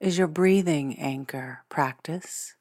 [0.00, 2.54] is your breathing anchor practice,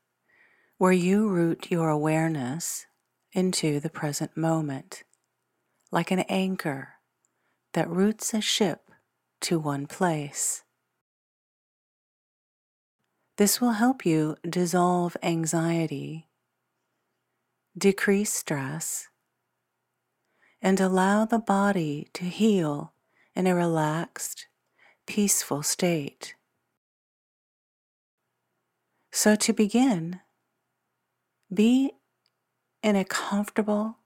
[0.77, 2.85] where you root your awareness
[3.33, 5.03] into the present moment,
[5.91, 6.93] like an anchor
[7.73, 8.89] that roots a ship
[9.41, 10.63] to one place.
[13.37, 16.29] This will help you dissolve anxiety,
[17.77, 19.09] decrease stress,
[20.61, 22.93] and allow the body to heal
[23.35, 24.47] in a relaxed,
[25.05, 26.35] peaceful state.
[29.17, 30.19] So, to begin,
[31.51, 31.93] be
[32.83, 33.99] in a comfortable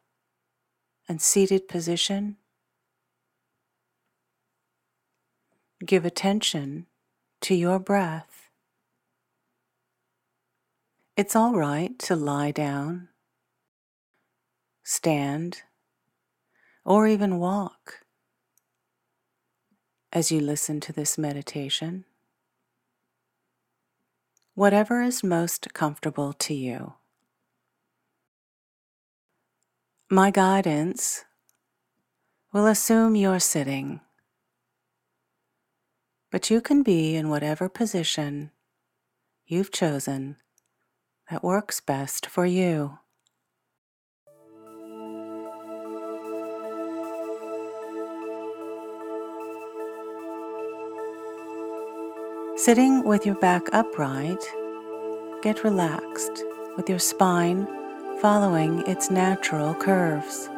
[1.08, 2.38] and seated position.
[5.84, 6.86] Give attention
[7.42, 8.52] to your breath.
[11.18, 13.10] It's all right to lie down,
[14.84, 15.64] stand,
[16.86, 18.06] or even walk
[20.14, 22.06] as you listen to this meditation
[24.60, 26.94] whatever is most comfortable to you.
[30.12, 31.24] My guidance
[32.52, 34.02] will assume you're sitting,
[36.30, 38.52] but you can be in whatever position
[39.46, 40.36] you've chosen
[41.32, 43.00] that works best for you.
[52.66, 54.44] Sitting with your back upright,
[55.42, 56.44] get relaxed.
[56.76, 57.66] With your spine
[58.22, 60.50] following its natural curves.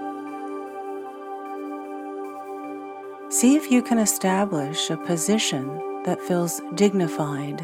[3.29, 5.67] See if you can establish a position
[6.05, 7.61] that feels dignified,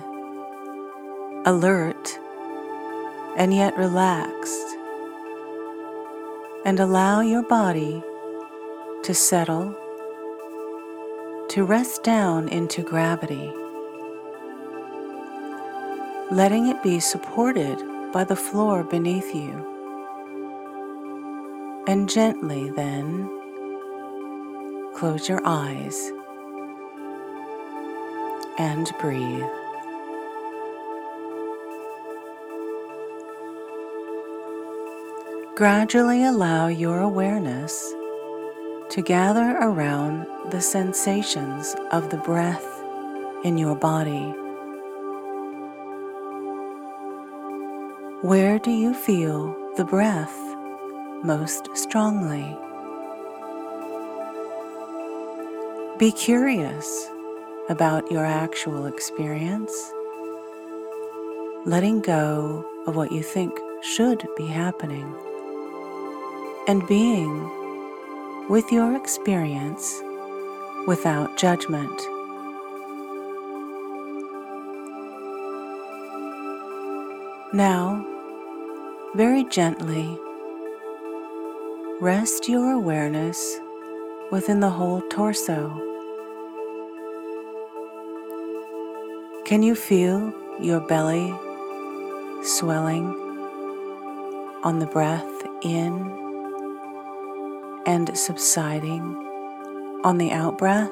[1.48, 2.20] alert,
[3.38, 4.68] and yet relaxed,
[6.64, 8.04] and allow your body
[9.02, 9.76] to settle,
[11.50, 13.52] to rest down into gravity
[16.32, 19.64] letting it be supported by the floor beneath you.
[21.88, 23.30] And gently then
[24.94, 26.12] close your eyes
[28.58, 29.46] and breathe.
[35.56, 37.94] Gradually allow your awareness
[38.90, 42.66] to gather around the sensations of the breath
[43.46, 44.36] in your body.
[48.24, 50.36] Where do you feel the breath
[51.24, 52.58] most strongly?
[56.00, 57.12] Be curious
[57.70, 59.72] about your actual experience,
[61.68, 65.14] letting go of what you think should be happening,
[66.68, 70.02] and being with your experience
[70.88, 72.17] without judgment.
[77.58, 78.06] Now,
[79.16, 80.16] very gently,
[82.00, 83.58] rest your awareness
[84.32, 85.70] within the whole torso.
[89.46, 90.32] Can you feel
[90.62, 91.34] your belly
[92.44, 93.08] swelling
[94.64, 95.92] on the breath in
[97.88, 99.02] and subsiding
[100.04, 100.92] on the out breath?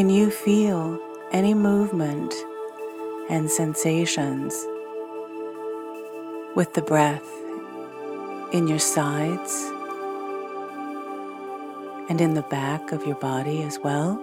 [0.00, 0.98] Can you feel
[1.30, 2.32] any movement
[3.28, 4.54] and sensations
[6.56, 7.30] with the breath
[8.50, 9.52] in your sides
[12.08, 14.14] and in the back of your body as well?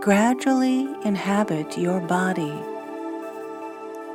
[0.00, 2.54] Gradually inhabit your body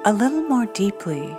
[0.05, 1.35] a little more deeply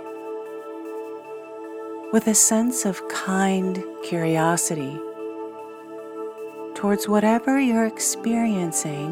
[2.13, 5.01] with a sense of kind curiosity
[6.77, 9.11] towards whatever you're experiencing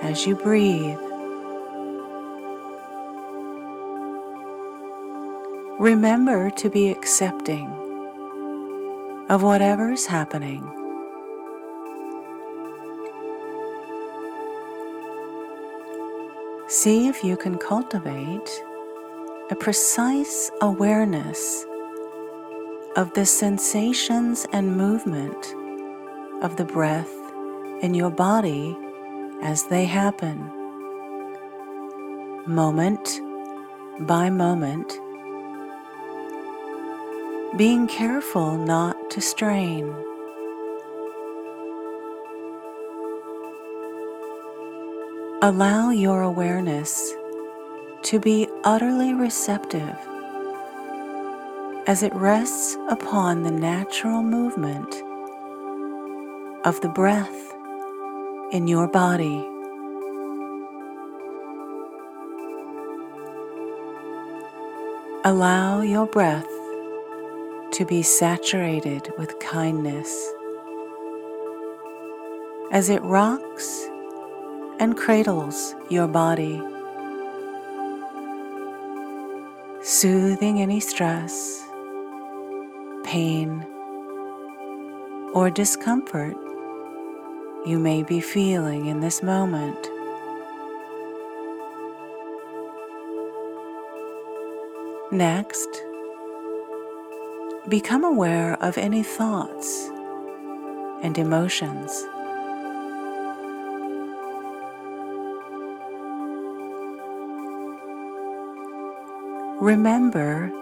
[0.00, 0.96] as you breathe.
[5.80, 7.66] Remember to be accepting
[9.28, 10.62] of whatever's happening.
[16.68, 18.62] See if you can cultivate
[19.50, 21.66] a precise awareness
[22.94, 25.44] of the sensations and movement
[26.42, 27.12] of the breath
[27.82, 28.76] in your body
[29.42, 30.38] as they happen,
[32.46, 33.20] moment
[34.00, 34.98] by moment,
[37.56, 39.94] being careful not to strain.
[45.42, 47.14] Allow your awareness
[48.02, 49.96] to be utterly receptive
[51.86, 55.02] as it rests upon the natural movement
[56.66, 57.54] of the breath
[58.50, 59.38] in your body.
[65.24, 66.50] Allow your breath
[67.70, 70.10] to be saturated with kindness
[72.72, 73.86] as it rocks
[74.80, 76.60] and cradles your body,
[79.82, 81.62] soothing any stress,
[83.04, 83.64] pain,
[85.32, 86.36] or discomfort
[87.66, 89.90] you may be feeling in this moment.
[95.10, 95.68] Next,
[97.68, 99.90] become aware of any thoughts
[101.02, 101.90] and emotions.
[109.60, 110.52] Remember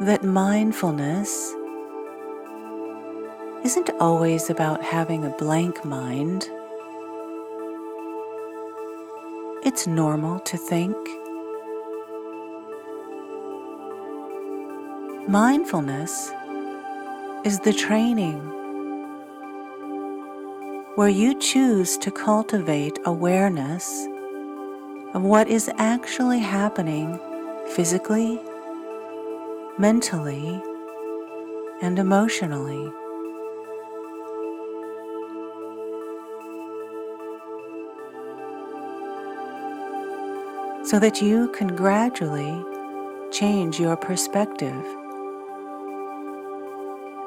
[0.00, 1.54] that mindfulness
[3.64, 6.50] isn't always about having a blank mind.
[9.64, 10.96] It's normal to think.
[15.28, 16.32] Mindfulness
[17.44, 18.40] is the training
[20.96, 24.08] where you choose to cultivate awareness
[25.14, 27.18] of what is actually happening
[27.68, 28.40] physically,
[29.78, 30.60] mentally,
[31.80, 32.92] and emotionally.
[40.84, 42.64] So that you can gradually
[43.30, 44.84] change your perspective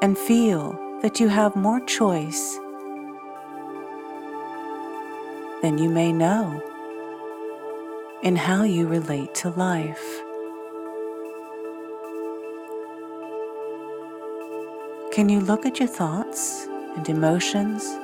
[0.02, 2.58] and feel that you have more choice
[5.62, 6.62] than you may know
[8.22, 10.22] in how you relate to life.
[15.12, 17.98] Can you look at your thoughts and emotions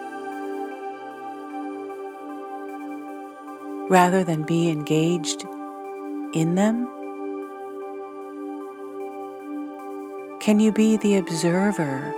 [3.93, 5.45] rather than be engaged
[6.33, 6.89] in them?
[10.41, 12.15] Can you be the observer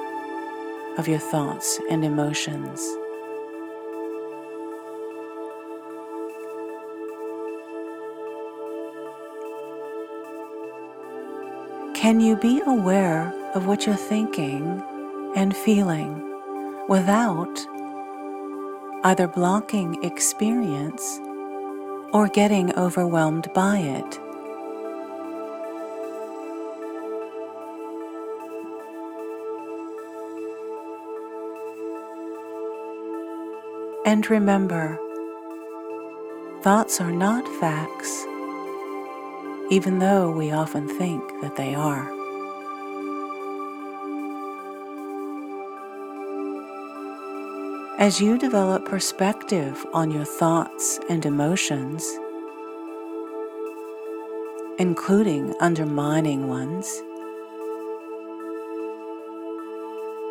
[0.98, 2.80] of your thoughts and emotions?
[11.96, 14.80] Can you be aware of what you're thinking
[15.34, 16.22] and feeling
[16.88, 17.66] without
[19.02, 21.18] either blocking experience
[22.14, 24.20] or getting overwhelmed by it.
[34.06, 34.98] And remember,
[36.62, 38.24] thoughts are not facts,
[39.70, 42.23] even though we often think that they are.
[47.96, 52.04] As you develop perspective on your thoughts and emotions,
[54.80, 57.02] including undermining ones,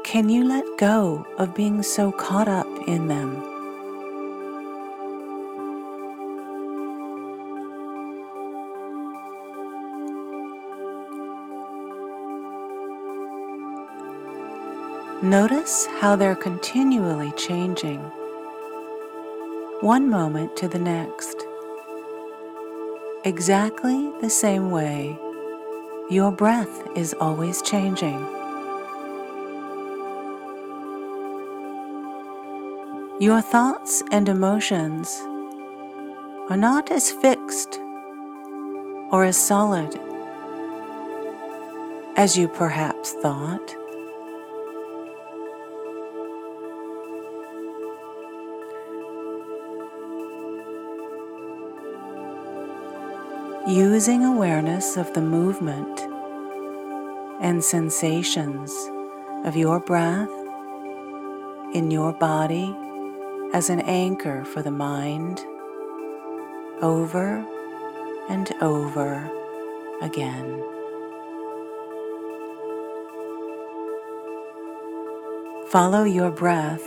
[0.04, 3.53] can you let go of being so caught up in them?
[15.24, 18.02] Notice how they're continually changing,
[19.80, 21.46] one moment to the next.
[23.24, 25.18] Exactly the same way
[26.10, 28.20] your breath is always changing.
[33.22, 35.22] Your thoughts and emotions
[36.50, 37.80] are not as fixed
[39.10, 39.98] or as solid
[42.18, 43.83] as you perhaps thought.
[53.68, 56.02] Using awareness of the movement
[57.40, 58.74] and sensations
[59.46, 60.30] of your breath
[61.74, 62.76] in your body
[63.54, 65.40] as an anchor for the mind
[66.82, 67.46] over
[68.30, 69.32] and over
[70.02, 70.62] again.
[75.70, 76.84] Follow your breath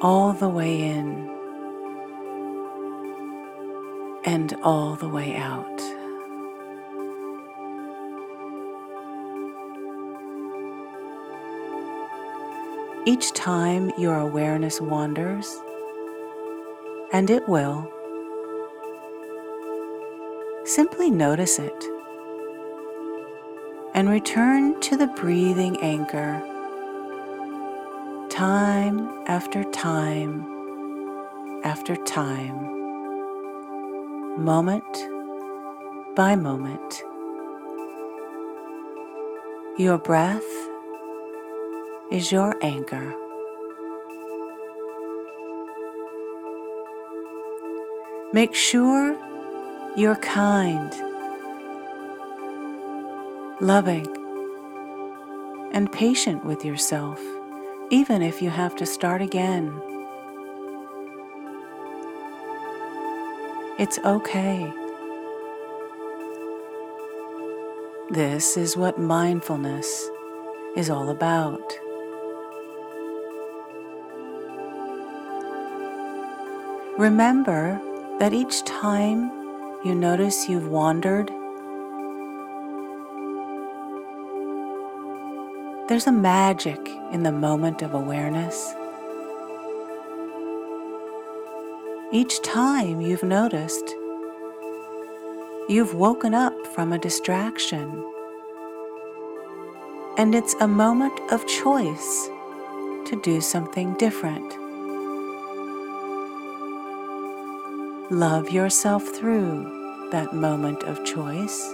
[0.00, 1.39] all the way in
[4.24, 5.80] and all the way out.
[13.06, 15.58] Each time your awareness wanders,
[17.12, 17.90] and it will,
[20.64, 21.84] simply notice it
[23.94, 26.40] and return to the breathing anchor
[28.28, 30.46] time after time
[31.64, 32.79] after time,
[34.38, 34.84] moment
[36.16, 37.02] by moment.
[39.78, 40.44] Your breath
[42.10, 43.14] is your anchor.
[48.32, 49.16] Make sure
[49.96, 50.92] you're kind,
[53.60, 54.06] loving,
[55.72, 57.20] and patient with yourself,
[57.90, 59.99] even if you have to start again.
[63.80, 64.70] It's okay.
[68.10, 70.10] This is what mindfulness
[70.76, 71.62] is all about.
[76.98, 77.80] Remember
[78.18, 79.30] that each time
[79.82, 81.28] you notice you've wandered,
[85.88, 88.74] there's a magic in the moment of awareness.
[92.12, 93.94] Each time you've noticed,
[95.68, 98.04] you've woken up from a distraction,
[100.18, 102.28] and it's a moment of choice
[103.06, 104.52] to do something different.
[108.10, 111.72] Love yourself through that moment of choice.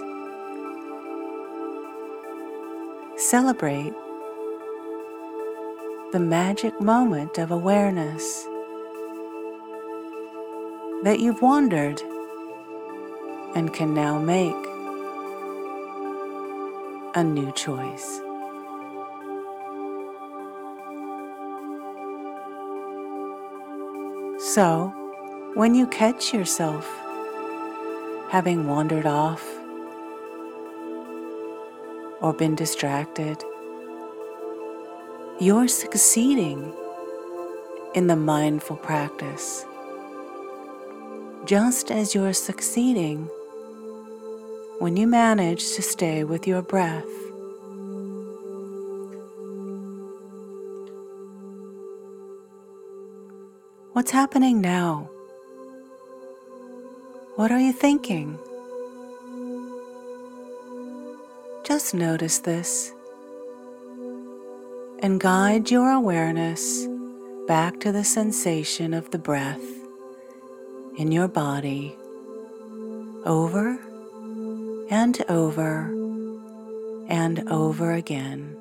[3.15, 3.95] Celebrate
[6.11, 8.46] the magic moment of awareness
[11.03, 12.01] that you've wandered
[13.55, 14.55] and can now make
[17.15, 18.21] a new choice.
[24.39, 24.93] So,
[25.55, 26.87] when you catch yourself
[28.29, 29.43] having wandered off
[32.21, 33.43] or been distracted,
[35.39, 36.73] you're succeeding
[37.93, 39.65] in the mindful practice,
[41.47, 43.23] just as you're succeeding
[44.79, 47.07] when you manage to stay with your breath.
[53.93, 55.09] What's happening now?
[57.37, 58.37] What are you thinking?
[61.63, 62.91] Just notice this
[64.99, 66.89] and guide your awareness
[67.47, 69.76] back to the sensation of the breath
[70.97, 71.95] in your body
[73.25, 73.77] over
[74.89, 75.93] and over
[77.07, 78.57] and over again.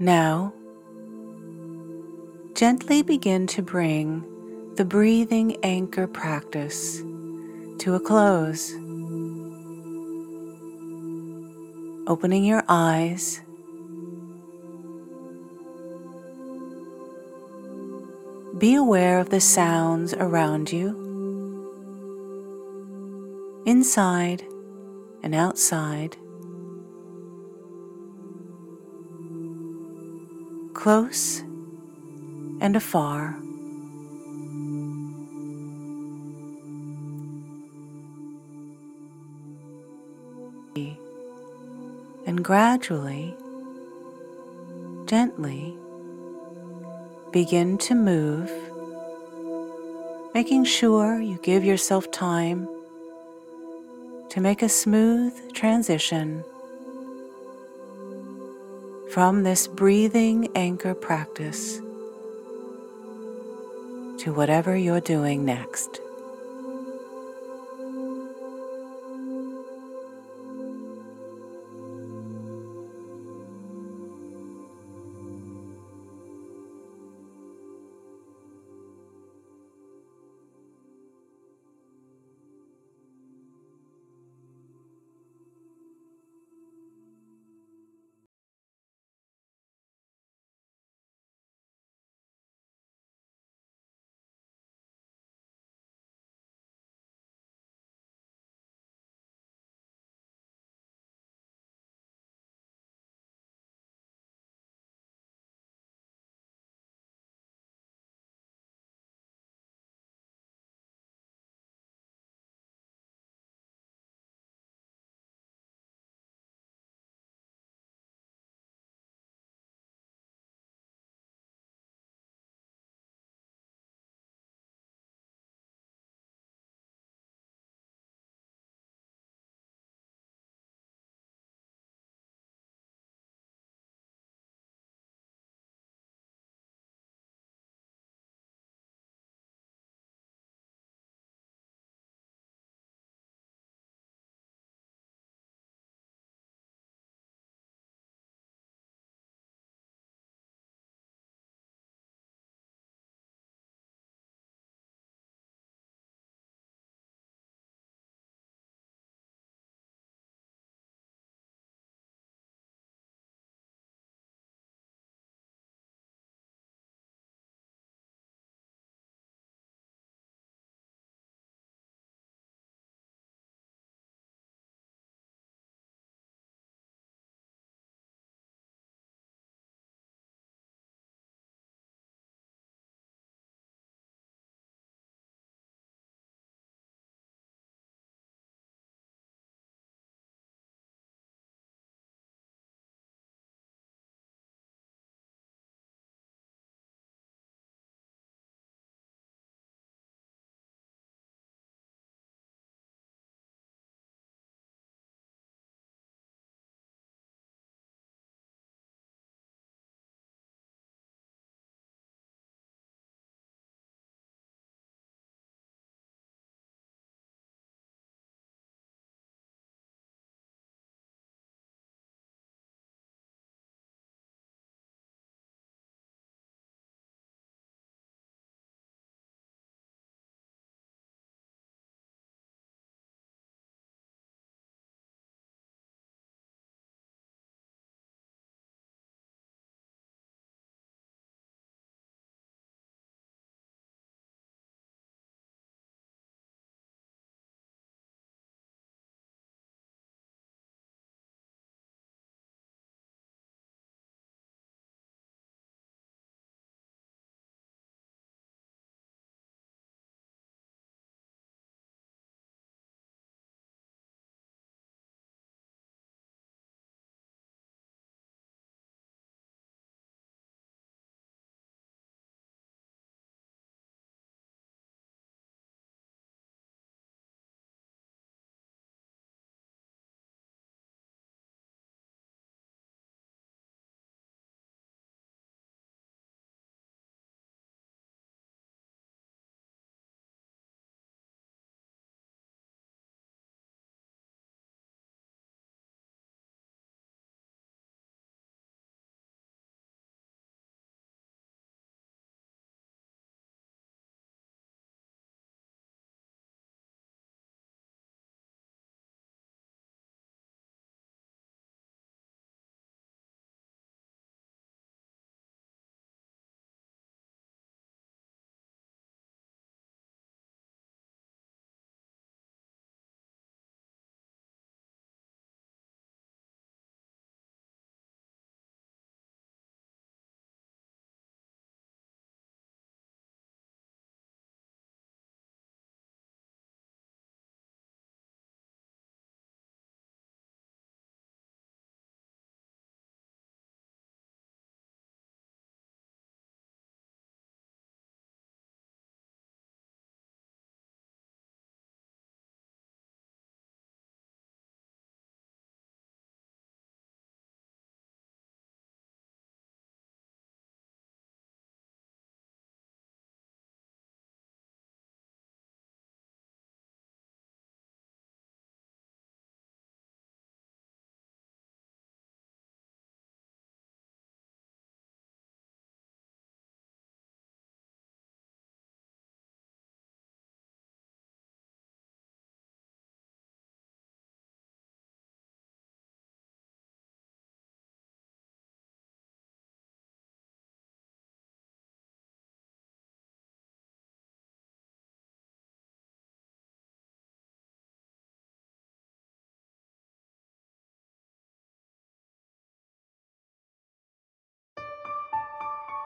[0.00, 0.54] Now,
[2.54, 4.24] gently begin to bring
[4.76, 7.00] the breathing anchor practice
[7.78, 8.74] to a close.
[12.10, 13.40] Opening your eyes.
[18.58, 20.88] Be aware of the sounds around you,
[23.64, 24.44] inside
[25.22, 26.18] and outside.
[30.80, 31.40] close
[32.62, 33.36] and afar.
[42.40, 43.36] And gradually,
[45.04, 45.76] gently
[47.32, 48.50] begin to move,
[50.32, 52.66] making sure you give yourself time
[54.30, 56.42] to make a smooth transition
[59.12, 61.76] from this breathing anchor practice
[64.20, 66.00] to whatever you're doing next.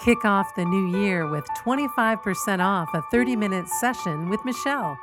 [0.05, 4.99] Kick off the new year with 25% off a 30 minute session with Michelle.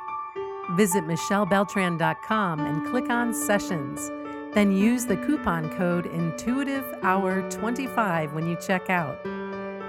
[0.76, 4.12] Visit michellebeltran.com and click on Sessions.
[4.54, 9.20] Then use the coupon code IntuitiveHour25 when you check out.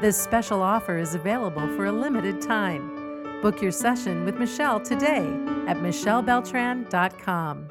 [0.02, 3.39] This special offer is available for a limited time.
[3.43, 5.28] Book your session with Michelle today
[5.67, 7.69] at michellebeltran.com.